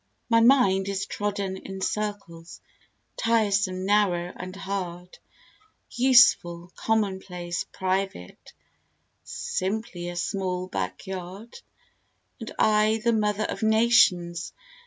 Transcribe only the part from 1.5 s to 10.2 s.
in circles, tiresome, narrow and hard, Useful, commonplace, private simply a